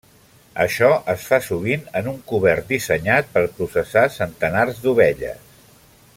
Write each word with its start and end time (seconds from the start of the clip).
Això 0.61 0.87
es 1.13 1.25
fa 1.31 1.37
sovint 1.47 1.83
en 2.01 2.09
un 2.13 2.17
cobert 2.31 2.73
dissenyat 2.77 3.29
per 3.37 3.45
processar 3.61 4.07
centenars 4.19 4.81
d'ovelles. 4.87 5.63